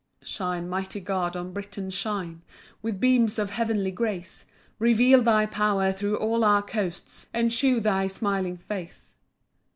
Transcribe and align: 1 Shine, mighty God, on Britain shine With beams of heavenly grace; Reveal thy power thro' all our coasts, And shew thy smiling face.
1 0.21 0.25
Shine, 0.25 0.67
mighty 0.67 0.99
God, 0.99 1.35
on 1.37 1.53
Britain 1.53 1.91
shine 1.91 2.41
With 2.81 2.99
beams 2.99 3.37
of 3.37 3.51
heavenly 3.51 3.91
grace; 3.91 4.47
Reveal 4.79 5.21
thy 5.21 5.45
power 5.45 5.91
thro' 5.91 6.15
all 6.15 6.43
our 6.43 6.63
coasts, 6.63 7.27
And 7.35 7.53
shew 7.53 7.79
thy 7.79 8.07
smiling 8.07 8.57
face. 8.57 9.17